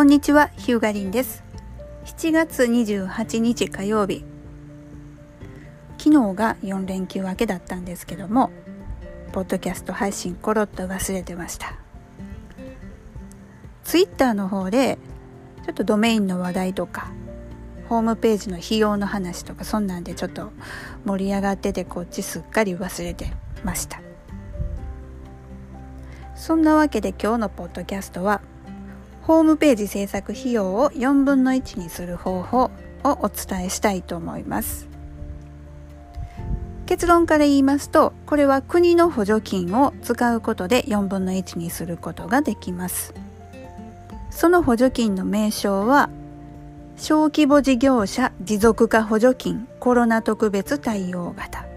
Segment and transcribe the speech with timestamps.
[0.00, 1.44] こんにちは、ヒューガリンです。
[2.06, 4.24] 7月28日火曜日。
[5.98, 8.50] 昨日が4連休明けだったんですけども、
[9.32, 11.74] ポッドキャスト配信コロッと忘れてました。
[13.84, 14.96] ツイッターの方で、
[15.66, 17.12] ちょっとドメインの話題とか、
[17.90, 20.50] ホームページの費用の話とか、そんなんでちょっと
[21.04, 24.00] 盛り上がってて、こっちすっかり忘れてました。
[26.36, 28.40] そんなわけで今日のポッドキャストは
[29.30, 32.70] ホームページ制作費用を4分の1にする方法を
[33.04, 34.88] お伝えしたいと思います。
[36.84, 43.14] 結論から言いますとこれは国の補助金を使うことで4分の1にすることができます。
[44.30, 46.10] その補助金の名称は
[46.96, 51.69] 小規模事業者持続化補助金コロナ特別対応型。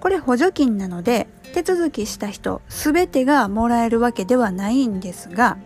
[0.00, 5.58] これ補助金なので手続きした人全てがもらえるわけではないんですが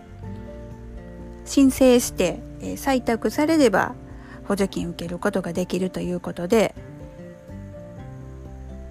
[1.45, 3.97] 申請して、採択されれば
[4.47, 6.75] 補助金受けることができるということで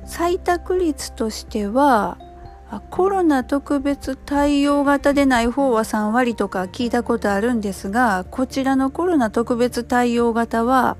[0.05, 2.17] 採択率としては
[2.89, 10.97] コロナ特別対応型でない方は3割とか聞いたことあるんですがこちらのコロナ特別対応型は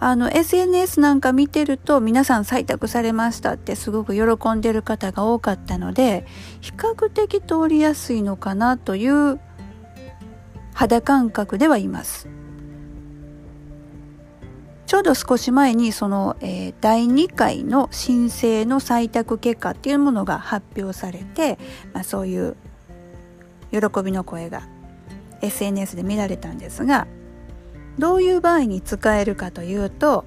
[0.00, 6.24] あの SNS なんか見てると皆さん採択されましたってすごく喜んでる方が多かったので
[6.60, 9.40] 比較的通りやすいのかなという
[10.72, 12.28] 肌感覚ではいます。
[14.86, 21.58] ちょうど少し前にその、えー、第2回の申請の採択結果っていうものが発表されて、
[21.92, 22.56] まあ、そういう
[23.70, 24.62] 喜びの声が
[25.42, 27.06] SNS で見られたんですが
[27.98, 30.24] どういう場合に使えるかというと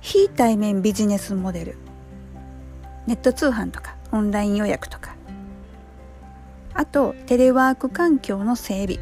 [0.00, 1.76] 非対面ビジネスモデル
[3.06, 5.16] ネット通販とかオンライン予約とか
[6.74, 9.00] あとテレワーク環境の整備。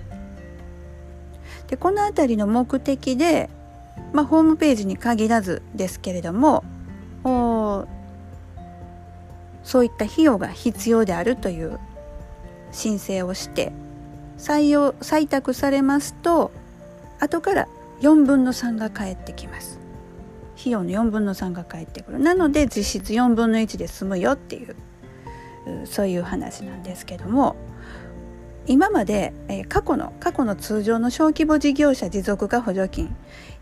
[1.69, 3.51] でこの辺りの目的で、
[4.13, 6.64] まあ、ホームページに限らずですけれども
[9.67, 11.79] そういった費用が必要であるという
[12.70, 13.73] 申請をして
[14.39, 16.51] 採用採択されますと
[17.19, 17.69] 後から
[18.01, 19.80] 4分の3が返ってきます。
[20.58, 22.19] 費用の4分の3が返ってくる。
[22.19, 24.74] なので実質4分の1で済むよっていう
[25.85, 27.57] そういう話なんですけども
[28.69, 33.14] 今まで、え、過去の過去の通常の小規模事業者持続化補助金、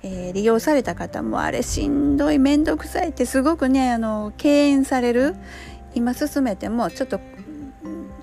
[0.02, 5.34] えー、利用された方もあれしんどい面倒くさいってすごくねあの敬遠される
[5.94, 7.20] 今進めてもちょっと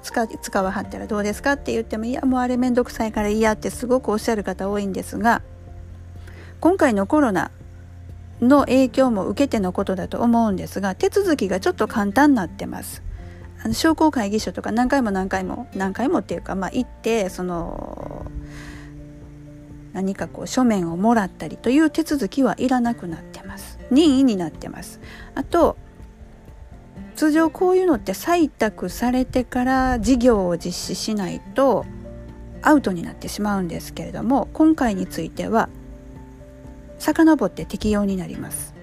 [0.03, 5.41] 使使わはったらどうですかって言ってもいやもうあれ面倒くさいから嫌ってすごくおっしゃる方多いんですが
[6.59, 7.51] 今回のコロナ
[8.41, 13.03] の影響も受けてのことだと思うんですが手続きがちょっと簡単になってます。
[13.63, 18.25] あの商工会議所とか何回も何回も何回もっていうかまあ行ってその
[19.94, 23.78] 何かこう書面をもらったりという手続きはいらなくなってます。
[23.91, 25.00] 任意になってます。
[25.35, 25.78] あと
[27.16, 31.85] 通常こういうのって採択されてから事業を実施しないと
[32.61, 35.69] アウトになってしまうんですけれども今回については
[37.00, 38.75] 遡って適用になります。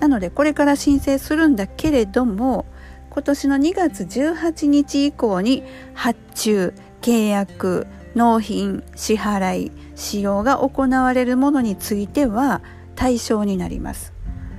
[0.00, 2.66] なのでこれから申請するんだけれども
[3.10, 5.62] 今年の2月18日以降に
[5.94, 12.62] 発注契約納品支払い使用が行われるものについては
[12.94, 14.12] 対象になります。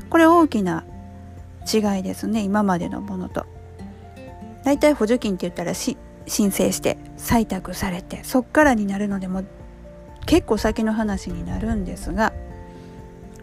[0.10, 0.86] これ大きな
[1.72, 2.42] 違いですね。
[2.42, 3.46] 今までのものと。
[4.64, 5.96] だいたい補助金って言ったら申
[6.28, 9.44] 請して採択されてそっからになるのでも
[10.26, 12.34] 結構先の話になるんですが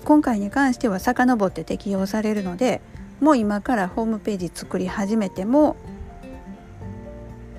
[0.05, 2.83] 今回に関しては遡って適用されるので
[3.21, 5.77] もう今からホームページ作り始めても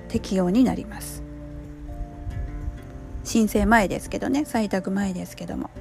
[0.10, 1.24] 適用になります。
[3.24, 5.72] 申請前ですけどね採択前ですけども。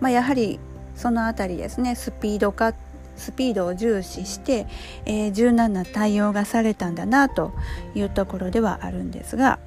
[0.00, 0.58] まあやはり
[0.94, 2.74] そのあたりですねスピード化っ
[3.16, 4.66] スピードを重視して、
[5.04, 7.52] えー、柔軟な対応がされたんだなと
[7.94, 9.58] いうところではあるんですが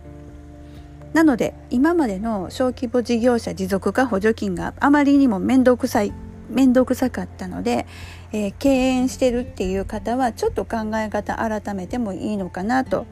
[1.13, 6.13] なので今までの小規模事業者持続化補助金があまりにも面倒くさい
[6.49, 7.85] 面倒くさかったので、
[8.31, 13.05] えー、敬遠してるっていう方はちょっと考え方改めてもいいのかなと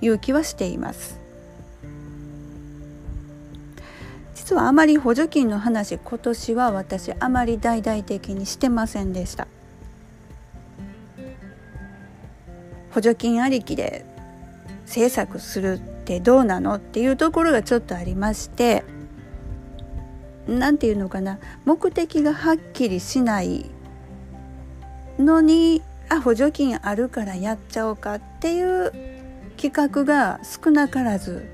[0.00, 1.20] いう気はしています。
[4.34, 9.46] 実はあまり補助金の話今年は私あまり大々的にしてませんでした。
[12.90, 14.04] 補助金ありきで
[14.86, 18.84] 制作するってどうなのっていうところがちょっとありまして
[20.48, 23.70] 何て言うのかな目的がはっきりしない
[25.18, 28.92] のにあ補助金あるからやっちゃおうかっていう
[29.56, 31.46] 企画が少なからず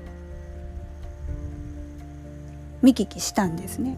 [2.81, 3.97] 見聞きしたんですね。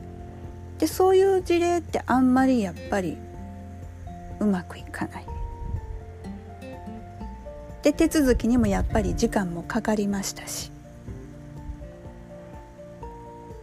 [0.80, 3.18] でそういう事例ってあんまりやっぱり
[4.40, 5.29] うまくいかない。
[7.92, 10.72] で手続きにもやっぱり時間もかかりましたし。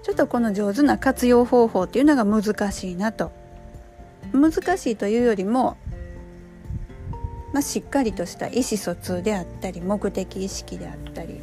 [0.03, 3.31] ちょっとこの上手な活用方法っていうのが難しいなと。
[4.33, 5.77] 難しいというよりも、
[7.53, 11.41] まあ、しっかりとした意思疎通であったり目的意識であったり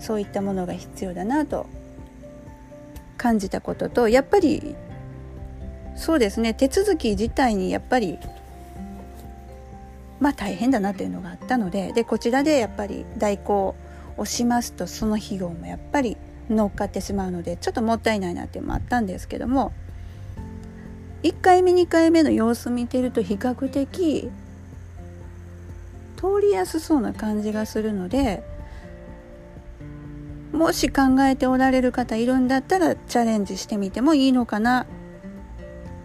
[0.00, 1.66] そういったものが必要だなと
[3.16, 4.74] 感じたこととやっぱり
[5.96, 8.18] そうですね手続き自体にやっぱり
[10.24, 13.74] まあ大変だなというのがあったのででこちらでやっぱり代行
[14.16, 16.16] をしますとその費用もやっぱり
[16.48, 19.74] 乗っかってしまうのでちょっともったいないなっていうのもあったんですけども
[21.24, 24.30] 1回目2回目の様子見てると比較的
[26.16, 28.42] 通りやすそうな感じがするので
[30.52, 34.86] もし考えておられる方いるんだったらチャレンジしてみてもいいのかな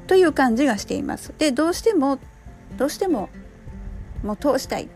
[0.08, 1.34] という感じがしています。
[1.38, 2.20] でどうしても
[2.78, 3.30] どうしても
[4.24, 4.90] もう通したい。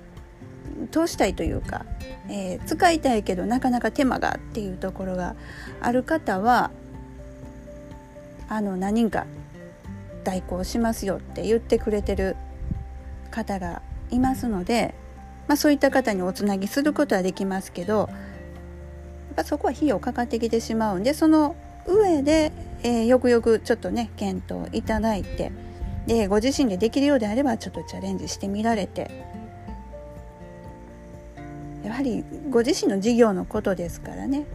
[0.92, 1.86] 通したいというか、
[2.30, 5.36] えー、使いたいけどなかなか手間がっていうところが
[5.82, 6.72] ある方は
[8.50, 9.26] あの何人か
[10.24, 12.36] 代行しますよって言ってくれてる
[13.32, 14.94] 方がいますので、
[15.48, 18.10] まあ、そういった方におつなぎすることはできますけどやっ
[19.38, 21.56] ぱそこは費用かかってきてしまうんでその
[21.88, 22.52] 上で、
[22.84, 25.52] えー、よくよくちょっとね検討いただいて
[26.08, 29.10] でご自身でできるようであればちょっとチャレンジしてみられて。
[31.84, 34.46] やはりご自身の事業のことですからね。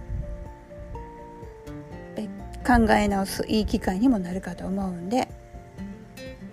[2.66, 5.28] 考え直すいい機会にもなるかと思うんで。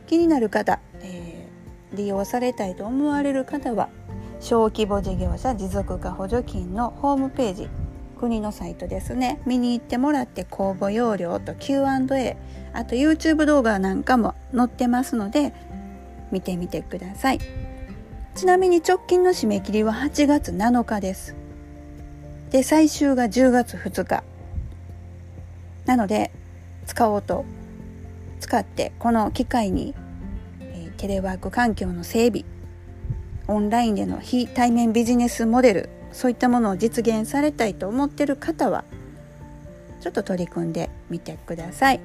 [0.07, 3.89] 気になる方、えー、利用されたいと思われる方は
[4.39, 7.69] 小規模事業者持続化補助金のホームページ
[8.25, 9.39] 国のサイトですね。
[9.45, 12.37] 見に行ってもらって公募要領と Q&A
[12.73, 15.53] あと YouTube 動画なんかも載ってますので
[16.31, 17.39] 見てみてください。
[18.33, 21.35] ちなみに直近の締め切りは8月7日です。
[22.49, 24.23] で最終が10月2日。
[25.85, 26.31] なので
[26.87, 27.45] 使おうと
[28.39, 29.93] 使ってこの機会に、
[30.61, 32.43] え、テレワーク環境の整備
[33.47, 38.85] オンラインでの非対面ビジネスモデルそういったものを実現されたいと思ってる方は
[39.99, 41.99] ちょっと取り組んでみてください。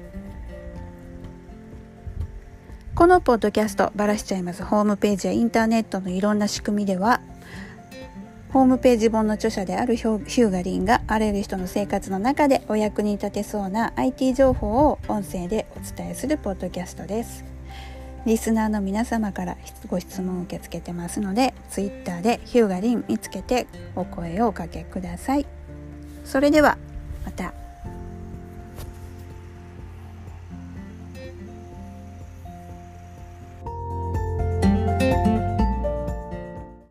[2.93, 4.65] このポッドキャストばらしちゃいます。
[4.65, 7.21] ホームページやインターネットのいろんな仕組みでは
[8.51, 17.50] ホームページ本の著者であるヒューガリンがあらゆる人の生活の中でお役に立てそうな IT 情報を音声でお伝えするポッドキャストです。
[18.25, 19.57] リスナーの皆様から
[19.87, 25.45] ご質問を受け付けてますので Twitter でヒューガリン見つけてお声をおかけください。
[26.23, 26.77] それでは
[27.25, 27.53] また。